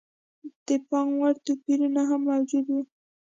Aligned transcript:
د 0.65 0.67
پاموړ 0.87 1.33
توپیرونه 1.45 2.01
هم 2.09 2.21
موجود 2.29 2.65
و. 2.69 2.73